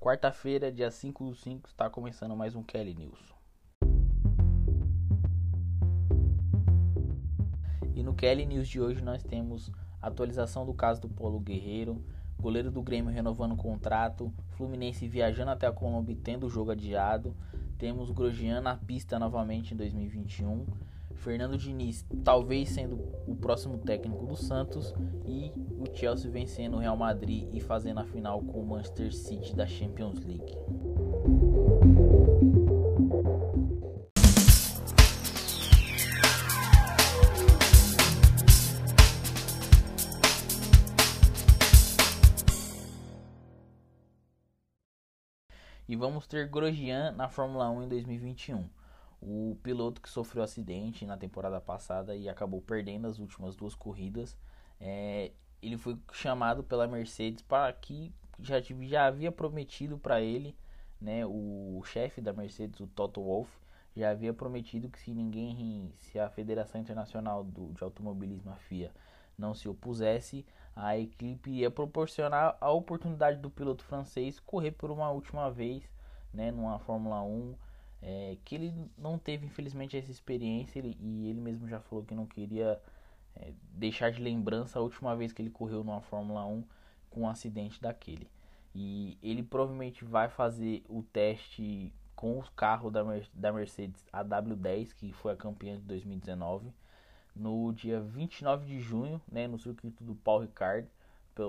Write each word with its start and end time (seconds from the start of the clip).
Quarta-feira, 0.00 0.72
dia 0.72 0.90
5 0.90 1.22
do 1.26 1.34
5, 1.34 1.68
está 1.68 1.90
começando 1.90 2.34
mais 2.34 2.56
um 2.56 2.62
Kelly 2.62 2.94
News. 2.94 3.18
E 7.94 8.02
no 8.02 8.14
Kelly 8.14 8.46
News 8.46 8.66
de 8.66 8.80
hoje 8.80 9.02
nós 9.04 9.22
temos 9.22 9.70
atualização 10.00 10.64
do 10.64 10.72
caso 10.72 11.02
do 11.02 11.08
Polo 11.10 11.38
Guerreiro, 11.38 12.02
goleiro 12.38 12.70
do 12.70 12.80
Grêmio 12.80 13.12
renovando 13.12 13.52
o 13.52 13.58
contrato, 13.58 14.32
Fluminense 14.52 15.06
viajando 15.06 15.50
até 15.50 15.66
a 15.66 15.72
Colômbia 15.72 16.16
tendo 16.24 16.46
o 16.46 16.50
jogo 16.50 16.70
adiado, 16.70 17.36
temos 17.76 18.10
Grosjean 18.10 18.62
na 18.62 18.78
pista 18.78 19.18
novamente 19.18 19.74
em 19.74 19.76
2021, 19.76 20.64
Fernando 21.20 21.58
Diniz 21.58 22.04
talvez 22.24 22.70
sendo 22.70 22.96
o 23.26 23.36
próximo 23.36 23.76
técnico 23.78 24.24
do 24.26 24.36
Santos 24.36 24.94
e 25.26 25.52
o 25.78 25.84
Chelsea 25.94 26.30
vencendo 26.30 26.76
o 26.76 26.80
Real 26.80 26.96
Madrid 26.96 27.46
e 27.52 27.60
fazendo 27.60 28.00
a 28.00 28.04
final 28.04 28.42
com 28.42 28.60
o 28.60 28.66
Manchester 28.66 29.14
City 29.14 29.54
da 29.54 29.66
Champions 29.66 30.18
League. 30.24 30.56
E 45.86 45.96
vamos 45.96 46.26
ter 46.26 46.48
Grosjean 46.48 47.12
na 47.12 47.28
Fórmula 47.28 47.68
1 47.68 47.82
em 47.82 47.88
2021. 47.88 48.79
O 49.20 49.56
piloto 49.62 50.00
que 50.00 50.08
sofreu 50.08 50.42
acidente 50.42 51.04
na 51.04 51.16
temporada 51.16 51.60
passada 51.60 52.16
e 52.16 52.28
acabou 52.28 52.60
perdendo 52.62 53.06
as 53.06 53.18
últimas 53.18 53.54
duas 53.54 53.74
corridas, 53.74 54.36
é, 54.80 55.32
ele 55.62 55.76
foi 55.76 55.98
chamado 56.12 56.64
pela 56.64 56.86
Mercedes 56.86 57.42
para 57.42 57.72
que 57.72 58.12
já, 58.38 58.56
já 58.60 59.06
havia 59.06 59.30
prometido 59.30 59.98
para 59.98 60.20
ele, 60.20 60.56
né, 61.00 61.24
o 61.26 61.82
chefe 61.84 62.20
da 62.20 62.32
Mercedes, 62.32 62.80
o 62.80 62.86
Toto 62.86 63.22
Wolff, 63.22 63.50
já 63.96 64.10
havia 64.10 64.32
prometido 64.32 64.88
que 64.88 64.98
se 64.98 65.12
ninguém, 65.12 65.92
se 65.98 66.18
a 66.18 66.28
Federação 66.30 66.80
Internacional 66.80 67.44
do, 67.44 67.72
de 67.72 67.82
Automobilismo, 67.82 68.50
a 68.50 68.56
FIA, 68.56 68.92
não 69.36 69.54
se 69.54 69.68
opusesse, 69.68 70.46
a 70.76 70.96
equipe 70.96 71.50
ia 71.50 71.70
proporcionar 71.70 72.56
a 72.60 72.70
oportunidade 72.70 73.38
do 73.38 73.50
piloto 73.50 73.84
francês 73.84 74.38
correr 74.38 74.72
por 74.72 74.90
uma 74.90 75.10
última 75.10 75.50
vez, 75.50 75.82
né, 76.32 76.50
numa 76.50 76.78
Fórmula 76.78 77.22
1, 77.22 77.54
é, 78.02 78.36
que 78.44 78.54
ele 78.54 78.74
não 78.96 79.18
teve 79.18 79.46
infelizmente 79.46 79.96
essa 79.96 80.10
experiência 80.10 80.78
ele, 80.78 80.96
e 81.00 81.28
ele 81.28 81.40
mesmo 81.40 81.68
já 81.68 81.80
falou 81.80 82.04
que 82.04 82.14
não 82.14 82.26
queria 82.26 82.80
é, 83.36 83.52
deixar 83.74 84.10
de 84.10 84.22
lembrança 84.22 84.78
a 84.78 84.82
última 84.82 85.14
vez 85.16 85.32
que 85.32 85.42
ele 85.42 85.50
correu 85.50 85.84
numa 85.84 86.00
Fórmula 86.00 86.44
1 86.46 86.64
com 87.10 87.22
um 87.22 87.28
acidente 87.28 87.80
daquele. 87.80 88.28
E 88.74 89.18
ele 89.22 89.42
provavelmente 89.42 90.04
vai 90.04 90.28
fazer 90.28 90.84
o 90.88 91.02
teste 91.02 91.92
com 92.14 92.38
o 92.38 92.44
carro 92.54 92.90
da, 92.90 93.02
da 93.34 93.52
Mercedes 93.52 94.06
AW10, 94.12 94.94
que 94.94 95.12
foi 95.12 95.32
a 95.32 95.36
campeã 95.36 95.76
de 95.76 95.82
2019 95.82 96.72
no 97.34 97.72
dia 97.72 98.00
29 98.00 98.66
de 98.66 98.80
junho, 98.80 99.20
né, 99.30 99.46
no 99.46 99.58
circuito 99.58 100.04
do 100.04 100.14
Paul 100.14 100.40
Ricard, 100.40 100.86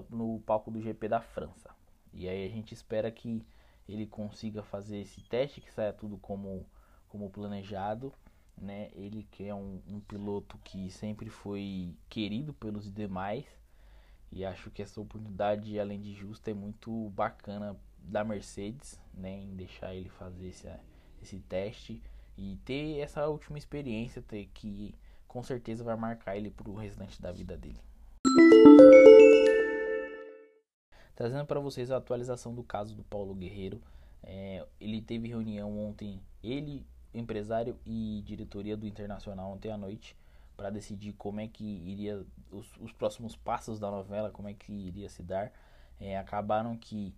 no 0.09 0.39
palco 0.45 0.71
do 0.71 0.81
GP 0.81 1.09
da 1.09 1.19
França. 1.19 1.69
E 2.13 2.27
aí 2.27 2.45
a 2.45 2.49
gente 2.49 2.73
espera 2.73 3.11
que 3.11 3.43
ele 3.93 4.05
consiga 4.05 4.63
fazer 4.63 4.99
esse 4.99 5.21
teste, 5.21 5.61
que 5.61 5.71
saia 5.71 5.93
tudo 5.93 6.17
como, 6.17 6.65
como 7.09 7.29
planejado. 7.29 8.13
Né? 8.57 8.89
Ele 8.93 9.27
que 9.31 9.47
é 9.47 9.55
um, 9.55 9.81
um 9.87 9.99
piloto 9.99 10.57
que 10.63 10.89
sempre 10.91 11.29
foi 11.29 11.95
querido 12.09 12.53
pelos 12.53 12.91
demais. 12.91 13.45
E 14.31 14.45
acho 14.45 14.71
que 14.71 14.81
essa 14.81 15.01
oportunidade, 15.01 15.79
além 15.79 15.99
de 15.99 16.13
justa, 16.13 16.51
é 16.51 16.53
muito 16.53 17.09
bacana 17.09 17.77
da 17.97 18.23
Mercedes, 18.23 18.99
né? 19.13 19.41
Em 19.41 19.55
deixar 19.55 19.93
ele 19.93 20.09
fazer 20.09 20.47
esse, 20.47 20.69
esse 21.21 21.39
teste 21.41 22.01
e 22.37 22.57
ter 22.63 22.99
essa 22.99 23.27
última 23.27 23.57
experiência, 23.57 24.21
ter 24.21 24.47
que 24.53 24.95
com 25.27 25.43
certeza 25.43 25.83
vai 25.83 25.95
marcar 25.95 26.35
ele 26.35 26.49
para 26.49 26.69
o 26.69 26.75
restante 26.75 27.21
da 27.21 27.31
vida 27.31 27.57
dele. 27.57 27.79
Trazendo 31.21 31.45
para 31.45 31.59
vocês 31.59 31.91
a 31.91 31.97
atualização 31.97 32.51
do 32.51 32.63
caso 32.63 32.95
do 32.95 33.03
Paulo 33.03 33.35
Guerreiro. 33.35 33.79
É, 34.23 34.65
ele 34.79 34.99
teve 35.03 35.27
reunião 35.27 35.77
ontem, 35.77 36.19
ele, 36.43 36.83
empresário 37.13 37.77
e 37.85 38.23
diretoria 38.25 38.75
do 38.75 38.87
Internacional 38.87 39.51
ontem 39.51 39.71
à 39.71 39.77
noite, 39.77 40.17
para 40.57 40.71
decidir 40.71 41.13
como 41.13 41.39
é 41.39 41.47
que 41.47 41.63
iria 41.63 42.25
os, 42.49 42.75
os, 42.79 42.91
próximos 42.91 43.35
passos 43.35 43.79
da 43.79 43.91
novela, 43.91 44.31
como 44.31 44.49
é 44.49 44.55
que 44.55 44.73
iria 44.73 45.07
se 45.09 45.21
dar. 45.21 45.53
É, 45.99 46.17
acabaram 46.17 46.75
que 46.75 47.13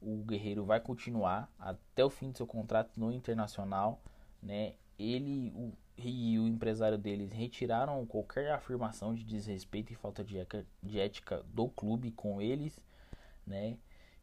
o 0.00 0.18
Guerreiro 0.18 0.64
vai 0.64 0.78
continuar 0.78 1.52
até 1.58 2.04
o 2.04 2.10
fim 2.10 2.30
do 2.30 2.36
seu 2.36 2.46
contrato 2.46 2.92
no 2.96 3.10
Internacional, 3.10 4.00
né? 4.40 4.74
Ele, 4.96 5.52
o, 5.56 5.72
e 5.96 6.38
o 6.38 6.46
empresário 6.46 6.96
deles 6.96 7.32
retiraram 7.32 8.06
qualquer 8.06 8.52
afirmação 8.52 9.12
de 9.12 9.24
desrespeito 9.24 9.92
e 9.92 9.96
falta 9.96 10.22
de, 10.22 10.36
de 10.80 11.00
ética 11.00 11.42
do 11.52 11.66
clube 11.68 12.12
com 12.12 12.40
eles, 12.40 12.80
né? 13.48 13.78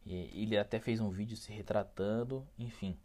ele 0.06 0.58
até 0.58 0.80
fez 0.80 1.00
um 1.02 1.10
vídeo 1.10 1.36
se 1.36 1.52
retratando, 1.52 2.48
enfim. 2.60 2.98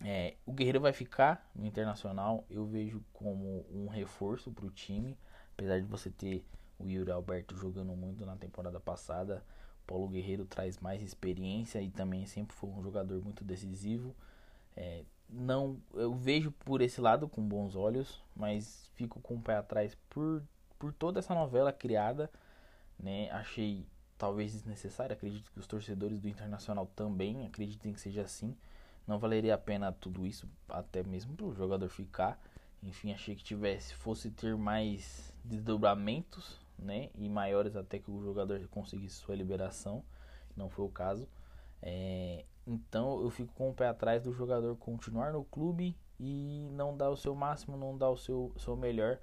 É, 0.00 0.36
o 0.46 0.52
Guerreiro 0.52 0.80
vai 0.80 0.92
ficar 0.92 1.50
no 1.54 1.66
Internacional, 1.66 2.44
eu 2.48 2.64
vejo 2.66 3.02
como 3.12 3.66
um 3.70 3.88
reforço 3.88 4.52
para 4.52 4.66
o 4.66 4.70
time, 4.70 5.18
apesar 5.54 5.80
de 5.80 5.86
você 5.86 6.10
ter 6.10 6.44
o 6.78 6.88
Yuri 6.88 7.10
Alberto 7.10 7.56
jogando 7.56 7.94
muito 7.96 8.24
na 8.26 8.36
temporada 8.36 8.78
passada, 8.78 9.44
Paulo 9.86 10.08
Guerreiro 10.08 10.44
traz 10.44 10.78
mais 10.78 11.02
experiência 11.02 11.80
e 11.80 11.90
também 11.90 12.26
sempre 12.26 12.56
foi 12.56 12.70
um 12.70 12.82
jogador 12.82 13.22
muito 13.22 13.44
decisivo. 13.44 14.14
É, 14.76 15.04
não, 15.28 15.80
eu 15.94 16.14
vejo 16.14 16.50
por 16.50 16.80
esse 16.80 17.00
lado 17.00 17.28
com 17.28 17.42
bons 17.46 17.76
olhos, 17.76 18.22
mas 18.34 18.90
fico 18.94 19.20
com 19.20 19.34
o 19.34 19.42
pé 19.42 19.56
atrás 19.56 19.96
por, 20.08 20.42
por 20.78 20.92
toda 20.92 21.18
essa 21.18 21.34
novela 21.34 21.72
criada, 21.72 22.30
né? 22.98 23.30
Achei 23.30 23.86
talvez 24.18 24.52
desnecessária, 24.52 25.14
acredito 25.14 25.50
que 25.52 25.58
os 25.58 25.66
torcedores 25.66 26.20
do 26.20 26.28
Internacional 26.28 26.86
também 26.94 27.46
acreditem 27.46 27.92
que 27.92 28.00
seja 28.00 28.22
assim. 28.22 28.56
Não 29.06 29.18
valeria 29.18 29.54
a 29.54 29.58
pena 29.58 29.92
tudo 29.92 30.26
isso, 30.26 30.48
até 30.68 31.02
mesmo 31.02 31.34
para 31.34 31.46
o 31.46 31.54
jogador 31.54 31.88
ficar. 31.88 32.40
Enfim, 32.82 33.12
achei 33.12 33.34
que 33.34 33.44
tivesse 33.44 33.94
fosse 33.94 34.30
ter 34.30 34.56
mais 34.56 35.32
desdobramentos, 35.44 36.58
né, 36.78 37.10
e 37.14 37.28
maiores 37.28 37.76
até 37.76 37.98
que 37.98 38.10
o 38.10 38.22
jogador 38.22 38.66
conseguisse 38.68 39.16
sua 39.16 39.34
liberação. 39.34 40.02
Não 40.56 40.68
foi 40.68 40.84
o 40.84 40.88
caso. 40.88 41.28
É, 41.82 42.44
então 42.66 43.20
eu 43.20 43.30
fico 43.30 43.52
com 43.54 43.70
o 43.70 43.74
pé 43.74 43.88
atrás 43.88 44.22
do 44.22 44.32
jogador 44.32 44.74
continuar 44.76 45.32
no 45.32 45.44
clube 45.44 45.96
e 46.18 46.68
não 46.72 46.96
dar 46.96 47.10
o 47.10 47.16
seu 47.16 47.34
máximo, 47.34 47.76
não 47.76 47.96
dar 47.96 48.10
o 48.10 48.16
seu, 48.16 48.52
seu 48.56 48.76
melhor 48.76 49.18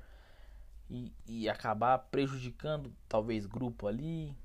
e, 0.90 1.12
e 1.28 1.50
acabar 1.50 1.97
prejudicando 1.97 2.94
talvez 3.08 3.46
grupo 3.46 3.88
ali, 3.88 4.35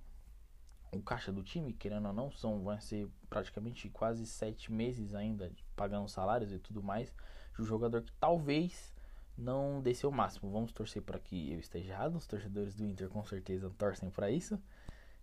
o 0.93 1.01
caixa 1.01 1.33
do 1.33 1.43
time, 1.43 1.73
querendo 1.73 2.07
ou 2.07 2.13
não, 2.13 2.31
são, 2.31 2.63
vai 2.63 2.81
ser 2.81 3.09
praticamente 3.29 3.89
quase 3.91 4.27
sete 4.27 4.73
meses 4.73 5.15
ainda 5.15 5.51
pagando 5.75 6.09
salários 6.09 6.53
e 6.53 6.59
tudo 6.59 6.83
mais 6.83 7.13
de 7.55 7.63
um 7.63 7.65
jogador 7.65 8.03
que 8.03 8.13
talvez 8.15 8.95
não 9.37 9.81
dê 9.81 9.95
seu 9.95 10.11
máximo. 10.11 10.51
Vamos 10.51 10.73
torcer 10.73 11.03
para 11.03 11.19
que 11.19 11.53
eu 11.53 11.59
esteja 11.59 11.93
errado. 11.93 12.17
Os 12.17 12.27
torcedores 12.27 12.75
do 12.75 12.87
Inter 12.87 13.09
com 13.09 13.25
certeza 13.25 13.71
torcem 13.77 14.11
para 14.11 14.31
isso. 14.31 14.61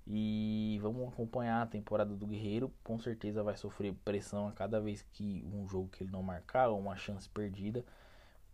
E 0.06 0.78
vamos 0.82 1.08
acompanhar 1.08 1.62
a 1.62 1.68
temporada 1.68 2.16
do 2.16 2.28
Guerreiro. 2.28 2.72
Com 2.84 3.00
certeza 3.00 3.42
vai 3.42 3.56
sofrer 3.56 3.94
pressão 4.06 4.48
a 4.48 4.52
cada 4.52 4.80
vez 4.80 5.02
que 5.14 5.44
um 5.52 5.68
jogo 5.68 5.90
que 5.90 6.04
ele 6.04 6.12
não 6.12 6.22
marcar 6.22 6.68
ou 6.70 6.80
uma 6.80 6.96
chance 6.96 7.30
perdida. 7.30 7.86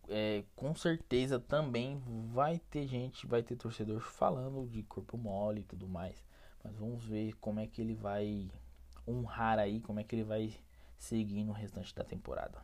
É, 0.08 0.44
com 0.56 0.74
certeza 0.74 1.38
também 1.38 2.00
vai 2.32 2.58
ter 2.70 2.86
gente, 2.86 3.26
vai 3.26 3.42
ter 3.42 3.56
torcedor 3.56 4.00
falando 4.00 4.66
de 4.66 4.82
corpo 4.82 5.16
mole 5.16 5.60
e 5.60 5.64
tudo 5.64 5.86
mais. 5.86 6.24
Mas 6.62 6.76
vamos 6.76 7.04
ver 7.04 7.34
como 7.40 7.60
é 7.60 7.66
que 7.66 7.80
ele 7.80 7.94
vai 7.94 8.50
honrar 9.06 9.58
aí, 9.58 9.80
como 9.80 10.00
é 10.00 10.04
que 10.04 10.14
ele 10.14 10.24
vai 10.24 10.54
seguir 10.98 11.44
no 11.44 11.52
restante 11.52 11.94
da 11.94 12.04
temporada. 12.04 12.58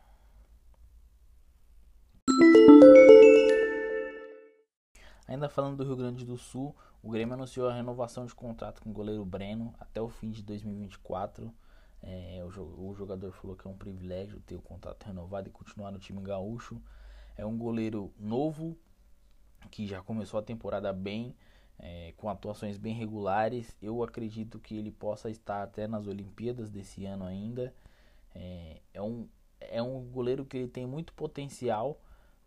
Ainda 5.27 5.49
falando 5.49 5.77
do 5.77 5.83
Rio 5.83 5.95
Grande 5.97 6.23
do 6.23 6.37
Sul, 6.37 6.73
o 7.03 7.09
Grêmio 7.09 7.33
anunciou 7.33 7.67
a 7.67 7.73
renovação 7.73 8.25
de 8.25 8.33
contrato 8.33 8.81
com 8.81 8.89
o 8.89 8.93
goleiro 8.93 9.25
Breno 9.25 9.73
até 9.79 10.01
o 10.01 10.07
fim 10.07 10.31
de 10.31 10.41
2024. 10.41 11.53
É, 12.01 12.41
o, 12.45 12.93
jogador 12.93 13.31
falou 13.33 13.55
que 13.55 13.67
é 13.67 13.69
um 13.69 13.77
privilégio 13.77 14.39
ter 14.41 14.55
o 14.55 14.61
contrato 14.61 15.03
renovado 15.05 15.49
e 15.49 15.51
continuar 15.51 15.91
no 15.91 15.99
time 15.99 16.21
gaúcho. 16.21 16.81
É 17.35 17.45
um 17.45 17.57
goleiro 17.57 18.13
novo 18.17 18.77
que 19.69 19.85
já 19.85 20.01
começou 20.01 20.39
a 20.39 20.43
temporada 20.43 20.93
bem, 20.93 21.35
é, 21.79 22.13
com 22.17 22.29
atuações 22.29 22.77
bem 22.77 22.93
regulares. 22.93 23.75
Eu 23.81 24.03
acredito 24.03 24.59
que 24.59 24.75
ele 24.75 24.91
possa 24.91 25.29
estar 25.29 25.63
até 25.63 25.87
nas 25.87 26.07
Olimpíadas 26.07 26.69
desse 26.69 27.05
ano 27.05 27.25
ainda. 27.25 27.73
É, 28.35 28.81
é, 28.93 29.01
um, 29.01 29.27
é 29.59 29.81
um 29.81 30.03
goleiro 30.05 30.45
que 30.45 30.57
ele 30.57 30.67
tem 30.67 30.85
muito 30.85 31.13
potencial. 31.13 31.99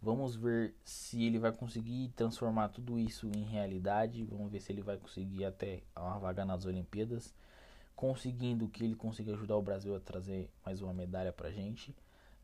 Vamos 0.03 0.35
ver 0.35 0.75
se 0.85 1.23
ele 1.25 1.39
vai 1.39 1.53
conseguir 1.53 2.09
transformar 2.17 2.69
tudo 2.71 2.99
isso 2.99 3.31
em 3.37 3.45
realidade. 3.45 4.25
Vamos 4.25 4.51
ver 4.51 4.61
se 4.61 4.73
ele 4.73 4.83
vai 4.83 4.97
conseguir 4.97 5.45
até 5.45 5.83
uma 5.97 6.19
vaga 6.19 6.45
nas 6.45 6.65
Olimpíadas. 6.65 7.35
conseguindo 7.95 8.67
que 8.67 8.83
ele 8.83 8.95
consiga 8.95 9.33
ajudar 9.35 9.57
o 9.57 9.63
Brasil 9.63 9.95
a 9.95 10.01
trazer 10.01 10.51
mais 10.65 10.81
uma 10.81 10.95
medalha 10.95 11.33
pra 11.33 11.51
gente, 11.51 11.95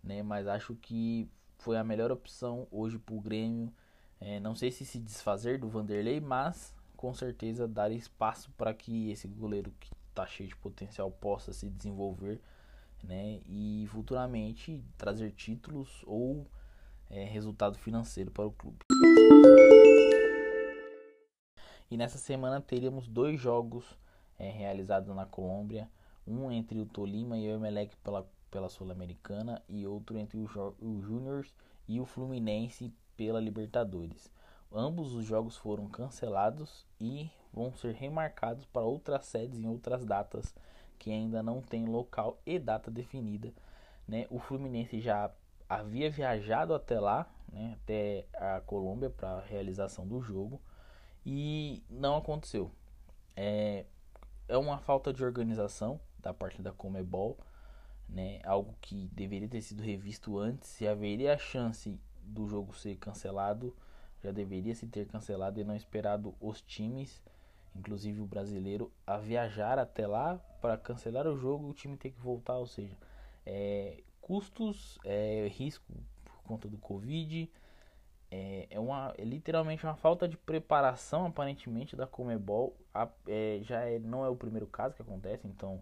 né? 0.05 0.23
Mas 0.23 0.47
acho 0.47 0.75
que 0.75 1.31
foi 1.59 1.79
a 1.79 1.85
melhor 1.85 2.13
opção 2.13 2.69
hoje 2.71 2.99
pro 2.99 3.19
Grêmio. 3.21 3.73
É, 4.21 4.39
não 4.39 4.55
sei 4.55 4.71
se 4.71 4.85
se 4.85 4.99
desfazer 4.99 5.59
do 5.59 5.69
Vanderlei, 5.69 6.21
mas 6.21 6.75
com 6.97 7.13
certeza 7.15 7.69
dar 7.69 7.91
espaço 7.93 8.51
para 8.53 8.73
que 8.75 9.11
esse 9.11 9.29
goleiro 9.29 9.73
que 9.79 9.91
está 10.09 10.27
cheio 10.27 10.49
de 10.49 10.57
potencial 10.57 11.11
possa 11.11 11.53
se 11.53 11.69
desenvolver, 11.69 12.41
né? 13.03 13.41
E 13.47 13.87
futuramente 13.91 14.83
trazer 14.97 15.33
títulos 15.33 16.03
ou 16.07 16.47
é, 17.11 17.25
resultado 17.25 17.79
financeiro 17.79 18.31
para 18.31 18.47
o 18.47 18.53
clube. 18.53 18.79
E 21.91 21.97
nessa 21.97 22.19
semana 22.19 22.61
teríamos 22.61 23.07
dois 23.07 23.41
jogos 23.41 23.85
é, 24.39 24.51
realizados 24.51 25.15
na 25.15 25.25
Colômbia, 25.25 25.89
um 26.27 26.51
entre 26.51 26.81
o 26.81 26.87
Tolima 26.87 27.39
e 27.39 27.49
o 27.49 27.55
Emelec 27.55 27.95
pela, 27.99 28.29
pela 28.51 28.69
Sul-Americana 28.69 29.63
e 29.69 29.87
outro 29.87 30.19
entre 30.19 30.39
o, 30.39 30.75
o 30.81 31.01
Júniors 31.03 31.55
e 31.87 32.01
o 32.01 32.07
Fluminense 32.07 32.93
pela 33.17 33.41
Libertadores. 33.41 34.31
Ambos 34.73 35.15
os 35.15 35.25
jogos 35.25 35.57
foram 35.57 35.89
cancelados 35.89 36.85
e 37.01 37.31
vão 37.53 37.73
ser 37.73 37.95
remarcados 37.95 38.65
para 38.67 38.83
outras 38.83 39.25
sedes 39.27 39.59
em 39.59 39.67
outras 39.67 40.05
datas 40.05 40.55
que 40.99 41.11
ainda 41.11 41.43
não 41.43 41.61
tem 41.63 41.87
local 41.87 42.39
e 42.45 42.59
data 42.59 42.91
definida. 42.91 43.53
Né? 44.07 44.27
O 44.31 44.39
Fluminense 44.39 45.01
já 45.01 45.31
havia 45.69 46.11
viajado 46.11 46.75
até 46.75 46.99
lá, 47.01 47.29
né? 47.51 47.77
até 47.83 48.27
a 48.35 48.61
Colômbia 48.61 49.11
para 49.11 49.39
a 49.39 49.41
realização 49.41 50.07
do 50.07 50.21
jogo 50.21 50.61
e 51.25 51.83
não 51.91 52.17
aconteceu. 52.17 52.71
É, 53.35 53.85
é 54.49 54.57
uma 54.57 54.79
falta 54.79 55.13
de 55.13 55.25
organização 55.25 56.01
da 56.21 56.33
parte 56.33 56.63
da 56.63 56.73
Comebol, 56.73 57.37
né? 58.09 58.41
Algo 58.45 58.75
que 58.81 59.09
deveria 59.13 59.49
ter 59.49 59.61
sido 59.61 59.83
revisto 59.83 60.39
antes. 60.39 60.69
Se 60.69 60.87
haveria 60.87 61.35
a 61.35 61.39
chance 61.39 61.99
do 62.23 62.47
jogo 62.47 62.75
ser 62.75 62.97
cancelado, 62.97 63.75
já 64.27 64.33
deveria 64.33 64.75
se 64.75 64.87
ter 64.87 65.07
cancelado 65.07 65.61
e 65.61 65.65
não 65.65 65.75
esperado 65.75 66.35
os 66.41 66.61
times, 66.61 67.23
inclusive 67.75 68.21
o 68.21 68.27
brasileiro, 68.27 68.93
a 69.07 69.17
viajar 69.17 69.79
até 69.79 70.07
lá 70.07 70.39
para 70.61 70.77
cancelar 70.77 71.27
o 71.27 71.37
jogo 71.37 71.69
o 71.69 71.75
time 71.75 71.97
ter 71.97 72.11
que 72.11 72.21
voltar. 72.21 72.57
Ou 72.57 72.67
seja, 72.67 72.97
é, 73.45 74.03
custos, 74.21 74.99
é, 75.05 75.49
risco 75.53 75.93
por 76.25 76.43
conta 76.43 76.69
do 76.69 76.77
Covid 76.77 77.49
é, 78.31 78.67
é, 78.71 78.81
uma, 78.81 79.15
é 79.17 79.25
literalmente 79.25 79.85
uma 79.85 79.95
falta 79.95 80.27
de 80.27 80.37
preparação, 80.37 81.27
aparentemente, 81.27 81.95
da 81.95 82.07
Comebol. 82.07 82.77
A, 82.93 83.09
é, 83.29 83.61
já 83.63 83.83
é, 83.83 83.99
não 83.99 84.25
é 84.25 84.29
o 84.29 84.37
primeiro 84.37 84.67
caso 84.67 84.95
que 84.95 85.03
acontece, 85.03 85.47
então 85.47 85.81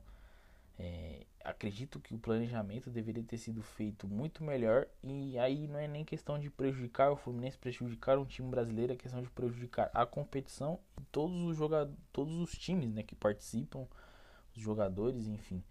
é, 0.78 1.24
acredito 1.44 2.00
que 2.00 2.14
o 2.14 2.18
planejamento 2.18 2.90
deveria 2.90 3.22
ter 3.22 3.38
sido 3.38 3.62
feito 3.62 4.08
muito 4.08 4.42
melhor. 4.42 4.86
E 5.02 5.38
aí 5.38 5.68
não 5.68 5.78
é 5.78 5.86
nem 5.86 6.04
questão 6.04 6.38
de 6.38 6.50
prejudicar 6.50 7.10
o 7.12 7.16
Fluminense, 7.16 7.58
prejudicar 7.58 8.18
um 8.18 8.24
time 8.24 8.48
brasileiro, 8.48 8.92
é 8.92 8.96
questão 8.96 9.22
de 9.22 9.30
prejudicar 9.30 9.90
a 9.94 10.04
competição 10.04 10.80
e 11.00 11.04
todos 11.04 11.36
os 11.42 11.56
jogadores, 11.56 11.96
todos 12.12 12.34
os 12.40 12.52
times 12.52 12.92
né, 12.92 13.02
que 13.02 13.14
participam, 13.14 13.86
os 14.56 14.62
jogadores, 14.62 15.26
enfim. 15.26 15.62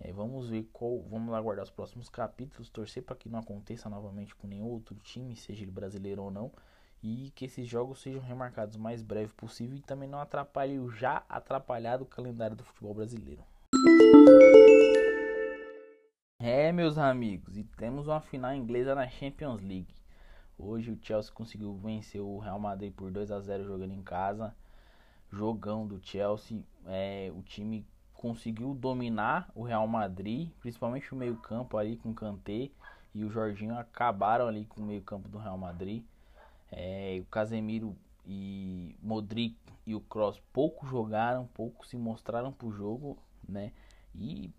É, 0.00 0.12
vamos 0.12 0.48
ver 0.48 0.68
qual. 0.72 1.02
Vamos 1.02 1.32
aguardar 1.34 1.64
os 1.64 1.70
próximos 1.70 2.08
capítulos, 2.08 2.68
torcer 2.68 3.02
para 3.02 3.16
que 3.16 3.28
não 3.28 3.38
aconteça 3.38 3.88
novamente 3.88 4.34
com 4.34 4.46
nenhum 4.46 4.66
outro 4.66 4.94
time, 4.96 5.36
seja 5.36 5.62
ele 5.62 5.70
brasileiro 5.70 6.22
ou 6.22 6.30
não, 6.30 6.52
e 7.02 7.30
que 7.34 7.44
esses 7.44 7.66
jogos 7.66 8.02
sejam 8.02 8.20
remarcados 8.20 8.76
o 8.76 8.80
mais 8.80 9.02
breve 9.02 9.32
possível 9.34 9.76
e 9.76 9.80
também 9.80 10.08
não 10.08 10.18
atrapalhe 10.18 10.78
o 10.78 10.90
já 10.90 11.24
atrapalhado 11.28 12.04
calendário 12.04 12.56
do 12.56 12.64
futebol 12.64 12.92
brasileiro. 12.92 13.44
É, 16.46 16.70
meus 16.70 16.98
amigos, 16.98 17.56
e 17.56 17.64
temos 17.64 18.06
uma 18.06 18.20
final 18.20 18.54
inglesa 18.54 18.94
na 18.94 19.08
Champions 19.08 19.62
League. 19.62 19.94
Hoje 20.58 20.90
o 20.90 20.98
Chelsea 21.00 21.32
conseguiu 21.32 21.74
vencer 21.78 22.20
o 22.20 22.36
Real 22.36 22.58
Madrid 22.58 22.92
por 22.92 23.10
2 23.10 23.30
a 23.30 23.40
0 23.40 23.64
jogando 23.64 23.94
em 23.94 24.02
casa. 24.02 24.54
Jogão 25.32 25.86
do 25.86 25.98
Chelsea, 26.04 26.62
é, 26.84 27.32
o 27.34 27.40
time 27.40 27.86
conseguiu 28.12 28.74
dominar 28.74 29.50
o 29.54 29.62
Real 29.62 29.88
Madrid, 29.88 30.50
principalmente 30.60 31.14
o 31.14 31.16
meio-campo 31.16 31.78
ali 31.78 31.96
com 31.96 32.10
o 32.10 32.14
Kanté 32.14 32.68
e 33.14 33.24
o 33.24 33.30
Jorginho 33.30 33.78
acabaram 33.78 34.46
ali 34.46 34.66
com 34.66 34.82
o 34.82 34.84
meio-campo 34.84 35.26
do 35.30 35.38
Real 35.38 35.56
Madrid. 35.56 36.04
É, 36.70 37.20
o 37.22 37.24
Casemiro 37.24 37.96
e 38.26 38.94
Modric 39.02 39.56
e 39.86 39.94
o 39.94 40.00
Cross 40.02 40.42
pouco 40.52 40.86
jogaram, 40.86 41.46
pouco 41.54 41.86
se 41.86 41.96
mostraram 41.96 42.52
pro 42.52 42.70
jogo, 42.70 43.16
né? 43.48 43.72
E 44.14 44.52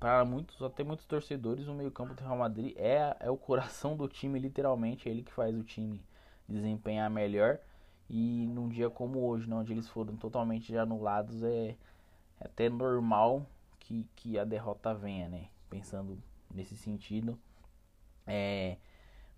para 0.00 0.24
muitos, 0.24 0.60
até 0.62 0.82
muitos 0.82 1.06
torcedores, 1.06 1.68
o 1.68 1.74
meio-campo 1.74 2.14
do 2.14 2.22
Real 2.22 2.38
Madrid 2.38 2.74
é, 2.76 3.16
é 3.20 3.30
o 3.30 3.36
coração 3.36 3.96
do 3.96 4.08
time, 4.08 4.38
literalmente, 4.38 5.08
é 5.08 5.12
ele 5.12 5.22
que 5.22 5.32
faz 5.32 5.54
o 5.56 5.62
time 5.62 6.02
desempenhar 6.48 7.10
melhor. 7.10 7.58
E 8.08 8.46
num 8.46 8.68
dia 8.68 8.88
como 8.88 9.20
hoje, 9.28 9.48
né, 9.48 9.54
onde 9.54 9.72
eles 9.72 9.88
foram 9.88 10.16
totalmente 10.16 10.76
anulados, 10.76 11.42
é 11.42 11.76
é 12.40 12.46
até 12.46 12.68
normal 12.68 13.46
que, 13.78 14.06
que 14.14 14.38
a 14.38 14.44
derrota 14.44 14.94
venha, 14.94 15.28
né? 15.28 15.48
Pensando 15.68 16.18
nesse 16.52 16.76
sentido. 16.76 17.38
É, 18.26 18.76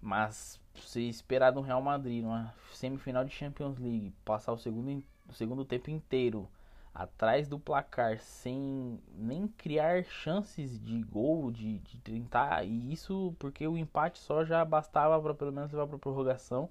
mas 0.01 0.61
se 0.75 1.09
esperar 1.09 1.51
do 1.51 1.61
Real 1.61 1.81
Madrid 1.83 2.23
numa 2.23 2.55
semifinal 2.73 3.25
de 3.25 3.31
Champions 3.31 3.79
League, 3.79 4.13
passar 4.25 4.53
o 4.53 4.59
segundo, 4.59 5.03
o 5.29 5.33
segundo 5.33 5.65
tempo 5.65 5.91
inteiro 5.91 6.49
atrás 6.95 7.49
do 7.49 7.59
placar 7.59 8.19
sem 8.21 9.01
nem 9.15 9.47
criar 9.49 10.05
chances 10.05 10.79
de 10.79 11.03
gol, 11.03 11.51
de, 11.51 11.79
de 11.79 11.97
tentar, 11.99 12.65
e 12.65 12.93
isso 12.93 13.35
porque 13.39 13.67
o 13.67 13.79
empate 13.79 14.19
só 14.19 14.45
já 14.45 14.65
bastava 14.65 15.21
para 15.21 15.35
pelo 15.35 15.53
menos 15.53 15.73
levar 15.73 15.87
para 15.87 15.99
prorrogação, 15.99 16.69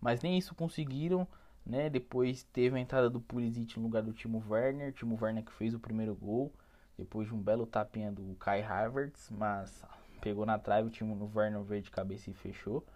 mas 0.00 0.22
nem 0.22 0.36
isso 0.36 0.54
conseguiram 0.54 1.26
né? 1.66 1.90
Depois 1.90 2.44
teve 2.44 2.76
a 2.76 2.80
entrada 2.80 3.10
do 3.10 3.20
Pulisic 3.20 3.76
no 3.76 3.82
lugar 3.82 4.02
do 4.02 4.12
Timo 4.12 4.42
Werner, 4.48 4.92
Timo 4.92 5.18
Werner 5.20 5.44
que 5.44 5.52
fez 5.52 5.74
o 5.74 5.80
primeiro 5.80 6.14
gol, 6.14 6.52
depois 6.96 7.26
de 7.26 7.34
um 7.34 7.42
belo 7.42 7.66
tapinha 7.66 8.12
do 8.12 8.36
Kai 8.36 8.62
Havertz, 8.62 9.28
mas 9.30 9.84
pegou 10.20 10.46
na 10.46 10.58
trave, 10.58 10.86
o 10.86 10.90
Timo 10.90 11.30
Werner 11.34 11.60
veio 11.62 11.82
de 11.82 11.90
cabeça 11.90 12.30
e 12.30 12.34
fechou. 12.34 12.86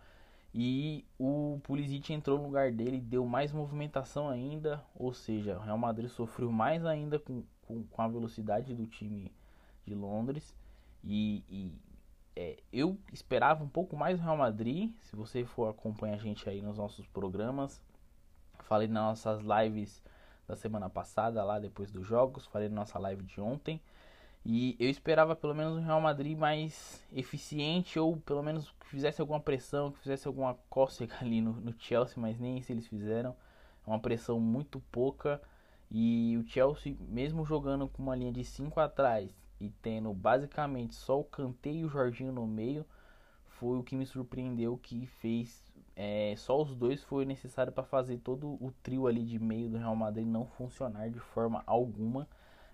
E 0.52 1.04
o 1.18 1.60
Pulisic 1.62 2.12
entrou 2.12 2.38
no 2.38 2.44
lugar 2.44 2.72
dele, 2.72 3.00
deu 3.00 3.24
mais 3.24 3.52
movimentação 3.52 4.28
ainda, 4.28 4.84
ou 4.94 5.12
seja, 5.12 5.56
o 5.56 5.60
Real 5.60 5.78
Madrid 5.78 6.08
sofreu 6.10 6.50
mais 6.50 6.84
ainda 6.84 7.18
com, 7.18 7.44
com, 7.62 7.84
com 7.84 8.02
a 8.02 8.08
velocidade 8.08 8.74
do 8.74 8.86
time 8.86 9.32
de 9.86 9.94
Londres. 9.94 10.56
E, 11.04 11.44
e 11.48 11.72
é, 12.34 12.56
eu 12.72 12.98
esperava 13.12 13.62
um 13.62 13.68
pouco 13.68 13.96
mais 13.96 14.18
do 14.18 14.24
Real 14.24 14.36
Madrid. 14.36 14.92
Se 15.00 15.14
você 15.14 15.44
for 15.44 15.68
acompanhar 15.68 16.14
a 16.14 16.18
gente 16.18 16.48
aí 16.48 16.60
nos 16.60 16.78
nossos 16.78 17.06
programas, 17.06 17.80
Falei 18.70 18.86
nas 18.86 19.02
nossas 19.02 19.40
lives 19.40 20.02
da 20.46 20.54
semana 20.56 20.88
passada, 20.88 21.42
lá 21.42 21.58
depois 21.58 21.90
dos 21.90 22.06
jogos. 22.06 22.46
Falei 22.46 22.68
na 22.68 22.76
nossa 22.76 22.98
live 22.98 23.22
de 23.24 23.40
ontem. 23.40 23.80
E 24.44 24.74
eu 24.80 24.88
esperava 24.88 25.36
pelo 25.36 25.54
menos 25.54 25.76
um 25.76 25.84
Real 25.84 26.00
Madrid 26.00 26.36
mais 26.36 27.04
eficiente 27.12 27.98
ou 27.98 28.16
pelo 28.16 28.42
menos 28.42 28.70
que 28.80 28.86
fizesse 28.86 29.20
alguma 29.20 29.40
pressão, 29.40 29.92
que 29.92 29.98
fizesse 29.98 30.26
alguma 30.26 30.54
cócega 30.68 31.14
ali 31.20 31.40
no, 31.40 31.52
no 31.52 31.74
Chelsea, 31.78 32.16
mas 32.16 32.38
nem 32.38 32.58
isso 32.58 32.72
eles 32.72 32.86
fizeram. 32.86 33.36
É 33.86 33.90
uma 33.90 34.00
pressão 34.00 34.40
muito 34.40 34.80
pouca. 34.90 35.40
E 35.90 36.38
o 36.38 36.48
Chelsea, 36.48 36.96
mesmo 37.00 37.44
jogando 37.44 37.88
com 37.88 38.02
uma 38.02 38.16
linha 38.16 38.32
de 38.32 38.44
5 38.44 38.78
atrás 38.80 39.30
e 39.60 39.68
tendo 39.82 40.12
basicamente 40.14 40.94
só 40.94 41.20
o 41.20 41.24
Kanté 41.24 41.70
e 41.70 41.84
o 41.84 41.88
Jorginho 41.88 42.32
no 42.32 42.46
meio, 42.46 42.86
foi 43.46 43.76
o 43.76 43.82
que 43.82 43.96
me 43.96 44.06
surpreendeu 44.06 44.78
que 44.78 45.06
fez 45.06 45.70
é, 46.02 46.34
só 46.36 46.62
os 46.62 46.74
dois 46.74 47.02
foi 47.02 47.26
necessário 47.26 47.70
para 47.70 47.84
fazer 47.84 48.18
todo 48.20 48.52
o 48.54 48.72
trio 48.82 49.06
ali 49.06 49.22
de 49.22 49.38
meio 49.38 49.68
do 49.68 49.76
Real 49.76 49.94
Madrid 49.94 50.26
não 50.26 50.46
funcionar 50.46 51.10
de 51.10 51.20
forma 51.20 51.62
alguma. 51.66 52.26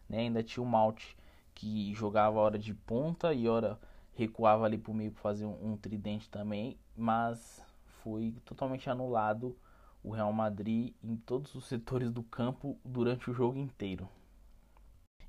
Né? 0.08 0.18
Ainda 0.18 0.44
tinha 0.44 0.62
o 0.62 0.66
Malte 0.66 1.16
que 1.56 1.94
jogava 1.94 2.38
hora 2.38 2.58
de 2.58 2.74
ponta 2.74 3.32
e 3.32 3.48
hora 3.48 3.80
recuava 4.12 4.66
ali 4.66 4.76
para 4.76 4.92
o 4.92 4.94
meio 4.94 5.10
para 5.10 5.22
fazer 5.22 5.46
um, 5.46 5.72
um 5.72 5.76
tridente 5.76 6.28
também, 6.28 6.78
mas 6.94 7.64
foi 8.02 8.34
totalmente 8.44 8.88
anulado 8.88 9.56
o 10.04 10.10
Real 10.10 10.32
Madrid 10.32 10.94
em 11.02 11.16
todos 11.16 11.54
os 11.54 11.64
setores 11.66 12.12
do 12.12 12.22
campo 12.22 12.78
durante 12.84 13.30
o 13.30 13.34
jogo 13.34 13.58
inteiro. 13.58 14.08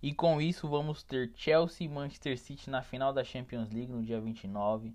E 0.04 0.14
com 0.14 0.40
isso 0.40 0.68
vamos 0.68 1.02
ter 1.02 1.32
Chelsea 1.34 1.88
e 1.88 1.90
Manchester 1.90 2.38
City 2.38 2.70
na 2.70 2.84
final 2.84 3.12
da 3.12 3.24
Champions 3.24 3.72
League 3.72 3.92
no 3.92 4.04
dia 4.04 4.22
29. 4.22 4.94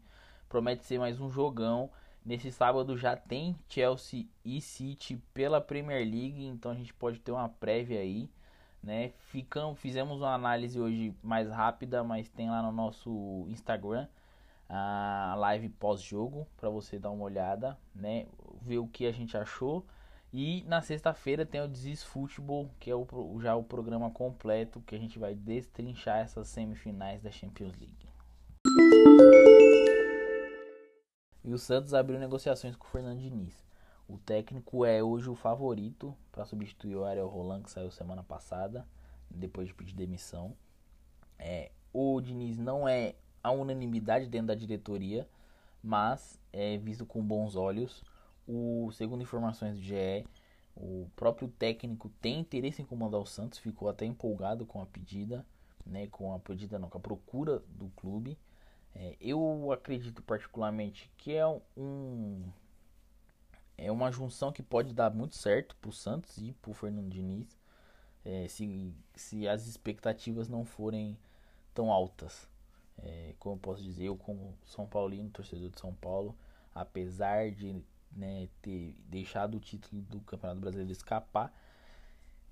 Promete 0.48 0.84
ser 0.84 0.98
mais 0.98 1.18
um 1.18 1.30
jogão. 1.30 1.90
Nesse 2.24 2.52
sábado 2.52 2.96
já 2.96 3.16
tem 3.16 3.56
Chelsea 3.68 4.26
e 4.44 4.60
City 4.60 5.16
pela 5.34 5.60
Premier 5.60 6.04
League, 6.04 6.44
então 6.44 6.70
a 6.70 6.74
gente 6.74 6.94
pode 6.94 7.18
ter 7.18 7.32
uma 7.32 7.48
prévia 7.48 7.98
aí, 7.98 8.30
né? 8.82 9.12
Ficamos, 9.30 9.78
fizemos 9.78 10.20
uma 10.20 10.34
análise 10.34 10.80
hoje 10.80 11.14
mais 11.22 11.48
rápida, 11.48 12.02
mas 12.02 12.28
tem 12.28 12.50
lá 12.50 12.62
no 12.62 12.72
nosso 12.72 13.44
Instagram 13.48 14.08
a 14.68 15.34
live 15.36 15.68
pós-jogo 15.68 16.46
para 16.56 16.70
você 16.70 16.98
dar 16.98 17.10
uma 17.10 17.24
olhada, 17.24 17.78
né? 17.94 18.26
Ver 18.62 18.78
o 18.78 18.88
que 18.88 19.06
a 19.06 19.12
gente 19.12 19.36
achou 19.36 19.84
E 20.32 20.64
na 20.66 20.80
sexta-feira 20.80 21.44
tem 21.44 21.60
o 21.60 21.68
Disease 21.68 22.04
Football, 22.04 22.70
que 22.80 22.90
é 22.90 22.94
o, 22.94 23.06
já 23.40 23.54
o 23.54 23.62
programa 23.62 24.10
completo 24.10 24.80
que 24.80 24.94
a 24.94 24.98
gente 24.98 25.18
vai 25.18 25.34
destrinchar 25.34 26.20
essas 26.20 26.48
semifinais 26.48 27.20
da 27.20 27.30
Champions 27.30 27.74
League. 27.78 28.08
E 31.44 31.52
o 31.52 31.58
Santos 31.58 31.92
abriu 31.92 32.18
negociações 32.18 32.76
com 32.76 32.86
o 32.86 32.90
Fernando 32.90 33.18
Diniz. 33.20 33.72
O 34.12 34.19
técnico 34.19 34.85
é 34.85 35.02
hoje 35.02 35.31
o 35.31 35.35
favorito 35.35 36.14
para 36.31 36.45
substituir 36.45 36.97
o 36.97 37.04
Ariel 37.07 37.28
Roland, 37.28 37.62
que 37.62 37.71
saiu 37.71 37.90
semana 37.90 38.23
passada, 38.23 38.87
depois 39.31 39.69
de 39.69 39.73
pedir 39.73 39.95
demissão. 39.95 40.54
É, 41.38 41.71
o 41.95 42.21
Diniz 42.21 42.59
não 42.59 42.87
é 42.87 43.14
a 43.42 43.50
unanimidade 43.50 44.26
dentro 44.26 44.49
da 44.49 44.54
diretoria, 44.54 45.26
mas 45.83 46.38
é 46.52 46.76
visto 46.76 47.07
com 47.07 47.25
bons 47.25 47.57
olhos. 47.57 48.04
O 48.47 48.90
segundo 48.92 49.23
informações 49.23 49.76
do 49.76 49.83
GE, 49.83 50.26
o 50.76 51.09
próprio 51.16 51.49
técnico 51.49 52.11
tem 52.21 52.38
interesse 52.38 52.83
em 52.83 52.85
comandar 52.85 53.19
o 53.19 53.25
Santos, 53.25 53.61
ficou 53.61 53.88
até 53.88 54.04
empolgado 54.04 54.66
com 54.66 54.83
a 54.83 54.87
pedida, 54.87 55.42
né, 55.87 56.07
com 56.09 56.35
a 56.35 56.38
pedida 56.38 56.78
não, 56.78 56.90
com 56.90 56.99
a 56.99 57.00
procura 57.00 57.62
do 57.66 57.88
clube. 57.97 58.37
É, 58.95 59.16
eu 59.19 59.73
acredito 59.73 60.23
particularmente 60.23 61.11
que 61.16 61.33
é 61.33 61.47
um 61.75 62.42
é 63.84 63.90
uma 63.90 64.12
junção 64.12 64.52
que 64.52 64.62
pode 64.62 64.94
dar 64.94 65.10
muito 65.10 65.34
certo 65.36 65.76
para 65.76 65.90
o 65.90 65.92
Santos 65.92 66.38
e 66.38 66.52
para 66.52 66.70
o 66.70 66.74
Fernando 66.74 67.10
Diniz, 67.10 67.58
é, 68.24 68.46
se, 68.48 68.94
se 69.14 69.48
as 69.48 69.66
expectativas 69.66 70.48
não 70.48 70.64
forem 70.64 71.18
tão 71.74 71.90
altas. 71.90 72.48
É, 72.98 73.34
como 73.38 73.56
eu 73.56 73.58
posso 73.58 73.82
dizer, 73.82 74.04
eu 74.04 74.16
como 74.16 74.54
São 74.64 74.86
Paulino, 74.86 75.30
torcedor 75.30 75.70
de 75.70 75.80
São 75.80 75.92
Paulo, 75.94 76.36
apesar 76.74 77.50
de 77.50 77.82
né, 78.12 78.48
ter 78.60 78.94
deixado 79.08 79.56
o 79.56 79.60
título 79.60 80.02
do 80.02 80.20
Campeonato 80.20 80.60
Brasileiro 80.60 80.92
escapar, 80.92 81.52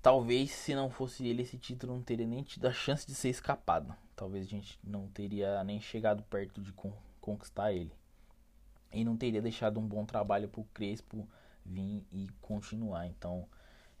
talvez 0.01 0.51
se 0.51 0.75
não 0.75 0.89
fosse 0.89 1.27
ele 1.27 1.43
esse 1.43 1.57
título 1.57 1.93
não 1.93 2.01
teria 2.01 2.27
nem 2.27 2.43
tido 2.43 2.67
a 2.67 2.73
chance 2.73 3.05
de 3.05 3.15
ser 3.15 3.29
escapado. 3.29 3.95
Talvez 4.15 4.45
a 4.45 4.49
gente 4.49 4.77
não 4.83 5.07
teria 5.07 5.63
nem 5.63 5.79
chegado 5.79 6.23
perto 6.23 6.61
de 6.61 6.73
con 6.73 6.91
conquistar 7.21 7.71
ele. 7.71 7.93
E 8.91 9.03
não 9.03 9.15
teria 9.15 9.41
deixado 9.41 9.79
um 9.79 9.87
bom 9.87 10.05
trabalho 10.05 10.49
para 10.49 10.61
o 10.61 10.65
Crespo 10.73 11.27
vir 11.65 12.05
e 12.11 12.27
continuar. 12.41 13.07
Então, 13.07 13.47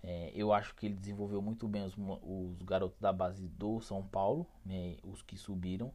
é, 0.03 0.31
eu 0.33 0.51
acho 0.51 0.73
que 0.75 0.85
ele 0.85 0.95
desenvolveu 0.95 1.41
muito 1.41 1.67
bem 1.67 1.83
os, 1.83 1.95
os 1.97 2.61
garotos 2.63 2.99
da 2.99 3.13
base 3.13 3.47
do 3.47 3.79
São 3.81 4.03
Paulo, 4.03 4.47
né, 4.65 4.97
os 5.03 5.21
que 5.21 5.37
subiram. 5.37 5.93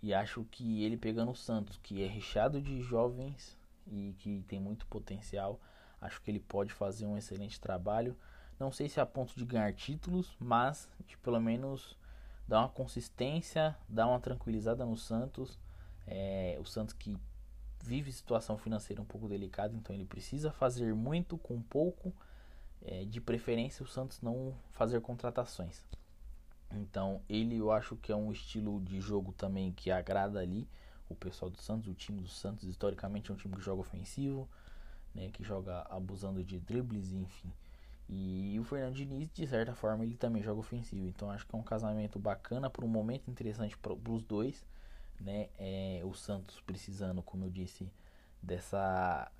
E 0.00 0.14
acho 0.14 0.44
que 0.44 0.84
ele 0.84 0.96
pegando 0.96 1.32
o 1.32 1.36
Santos, 1.36 1.76
que 1.82 2.02
é 2.02 2.06
recheado 2.06 2.62
de 2.62 2.80
jovens 2.80 3.58
e 3.86 4.14
que 4.18 4.44
tem 4.46 4.60
muito 4.60 4.86
potencial, 4.86 5.60
acho 6.00 6.20
que 6.22 6.30
ele 6.30 6.38
pode 6.38 6.72
fazer 6.72 7.04
um 7.06 7.16
excelente 7.16 7.60
trabalho. 7.60 8.16
Não 8.60 8.70
sei 8.70 8.88
se 8.88 9.00
a 9.00 9.06
ponto 9.06 9.34
de 9.36 9.44
ganhar 9.44 9.72
títulos, 9.72 10.36
mas 10.38 10.88
de 11.06 11.16
pelo 11.18 11.40
menos 11.40 11.96
dar 12.46 12.60
uma 12.60 12.68
consistência, 12.68 13.76
dar 13.88 14.06
uma 14.06 14.20
tranquilizada 14.20 14.84
no 14.84 14.96
Santos. 14.96 15.58
É, 16.06 16.56
o 16.60 16.64
Santos 16.64 16.94
que 16.94 17.16
vive 17.82 18.12
situação 18.12 18.58
financeira 18.58 19.00
um 19.00 19.04
pouco 19.04 19.28
delicada, 19.28 19.74
então 19.74 19.94
ele 19.94 20.04
precisa 20.04 20.50
fazer 20.52 20.94
muito 20.94 21.38
com 21.38 21.60
pouco. 21.62 22.12
É, 22.80 23.04
de 23.04 23.20
preferência, 23.20 23.82
o 23.82 23.88
Santos 23.88 24.20
não 24.22 24.54
fazer 24.70 25.00
contratações. 25.00 25.82
Então, 26.70 27.20
ele 27.28 27.56
eu 27.56 27.72
acho 27.72 27.96
que 27.96 28.12
é 28.12 28.16
um 28.16 28.30
estilo 28.30 28.80
de 28.80 29.00
jogo 29.00 29.32
também 29.32 29.72
que 29.72 29.90
agrada 29.90 30.38
ali 30.38 30.68
o 31.08 31.14
pessoal 31.14 31.50
do 31.50 31.60
Santos. 31.60 31.88
O 31.88 31.94
time 31.94 32.20
do 32.20 32.28
Santos, 32.28 32.68
historicamente, 32.68 33.30
é 33.30 33.34
um 33.34 33.36
time 33.36 33.56
que 33.56 33.62
joga 33.62 33.80
ofensivo, 33.80 34.48
né, 35.14 35.30
que 35.32 35.42
joga 35.42 35.86
abusando 35.90 36.44
de 36.44 36.60
dribles, 36.60 37.12
enfim. 37.12 37.52
E 38.08 38.56
o 38.58 38.64
Fernando 38.64 38.94
Diniz, 38.94 39.28
de 39.32 39.46
certa 39.46 39.74
forma, 39.74 40.04
ele 40.04 40.14
também 40.14 40.42
joga 40.42 40.60
ofensivo. 40.60 41.06
Então, 41.08 41.30
acho 41.30 41.46
que 41.46 41.54
é 41.54 41.58
um 41.58 41.62
casamento 41.62 42.18
bacana, 42.18 42.70
para 42.70 42.84
um 42.84 42.88
momento 42.88 43.30
interessante 43.30 43.76
para 43.76 43.92
os 43.92 44.22
dois. 44.22 44.64
Né? 45.20 45.48
É, 45.58 46.00
o 46.04 46.14
Santos 46.14 46.60
precisando, 46.60 47.22
como 47.22 47.44
eu 47.44 47.50
disse, 47.50 47.90
dessa, 48.42 49.30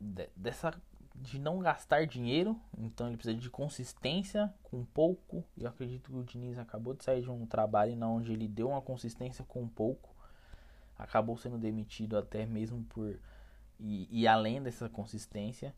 de, 0.00 0.28
dessa 0.36 0.72
de 1.14 1.38
não 1.38 1.60
gastar 1.60 2.06
dinheiro, 2.06 2.60
então 2.76 3.08
ele 3.08 3.16
precisa 3.16 3.38
de 3.38 3.48
consistência 3.48 4.52
com 4.62 4.84
pouco. 4.84 5.44
E 5.56 5.64
eu 5.64 5.68
acredito 5.68 6.10
que 6.10 6.16
o 6.16 6.24
Diniz 6.24 6.58
acabou 6.58 6.94
de 6.94 7.04
sair 7.04 7.22
de 7.22 7.30
um 7.30 7.46
trabalho 7.46 7.96
na 7.96 8.08
onde 8.08 8.32
ele 8.32 8.46
deu 8.46 8.68
uma 8.68 8.82
consistência 8.82 9.44
com 9.44 9.66
pouco, 9.66 10.14
acabou 10.98 11.36
sendo 11.36 11.58
demitido 11.58 12.16
até 12.16 12.44
mesmo 12.44 12.84
por 12.84 13.18
e, 13.78 14.08
e, 14.10 14.26
além 14.26 14.62
dessa 14.62 14.88
consistência. 14.88 15.74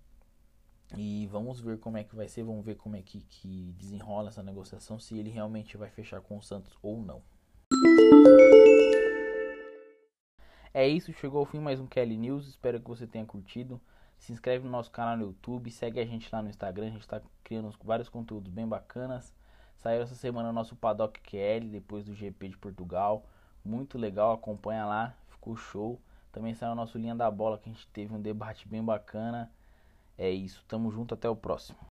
E 0.97 1.27
vamos 1.27 1.61
ver 1.61 1.79
como 1.79 1.99
é 1.99 2.05
que 2.05 2.17
vai 2.17 2.29
ser, 2.29 2.43
vamos 2.43 2.65
ver 2.65 2.77
como 2.77 2.97
é 2.97 3.03
que, 3.03 3.21
que 3.21 3.75
desenrola 3.77 4.29
essa 4.31 4.43
negociação, 4.43 4.99
se 4.99 5.19
ele 5.19 5.29
realmente 5.29 5.77
vai 5.77 5.91
fechar 5.91 6.21
com 6.21 6.39
o 6.39 6.43
Santos 6.43 6.79
ou 6.83 7.03
não. 7.03 7.23
É 10.79 10.87
isso, 10.87 11.13
chegou 11.13 11.41
ao 11.41 11.45
fim 11.45 11.59
mais 11.59 11.81
um 11.81 11.89
Kelly 11.89 12.17
News. 12.17 12.47
Espero 12.47 12.79
que 12.79 12.87
você 12.87 13.05
tenha 13.05 13.27
curtido. 13.27 13.81
Se 14.17 14.33
inscreve 14.33 14.65
no 14.65 14.71
nosso 14.71 14.93
canal 14.93 15.17
no 15.17 15.25
YouTube, 15.25 15.73
segue 15.73 15.99
a 15.99 16.07
gente 16.07 16.29
lá 16.33 16.41
no 16.41 16.49
Instagram, 16.49 16.87
a 16.87 16.91
gente 16.91 17.01
está 17.01 17.21
criando 17.43 17.75
vários 17.83 18.09
conteúdos 18.09 18.49
bem 18.49 18.65
bacanas. 18.65 19.35
Saiu 19.77 20.03
essa 20.03 20.15
semana 20.15 20.51
o 20.51 20.53
nosso 20.53 20.77
Paddock 20.77 21.19
QL, 21.21 21.69
depois 21.69 22.05
do 22.05 22.15
GP 22.15 22.51
de 22.51 22.57
Portugal. 22.57 23.27
Muito 23.65 23.99
legal, 23.99 24.33
acompanha 24.33 24.87
lá, 24.87 25.17
ficou 25.31 25.57
show. 25.57 26.01
Também 26.31 26.55
saiu 26.55 26.71
o 26.71 26.77
nosso 26.77 26.97
Linha 26.97 27.17
da 27.17 27.29
Bola, 27.29 27.59
que 27.59 27.69
a 27.69 27.73
gente 27.73 27.89
teve 27.89 28.15
um 28.15 28.23
debate 28.23 28.69
bem 28.69 28.85
bacana. 28.85 29.51
É 30.17 30.31
isso, 30.31 30.65
tamo 30.69 30.93
junto, 30.93 31.13
até 31.13 31.29
o 31.29 31.35
próximo. 31.35 31.79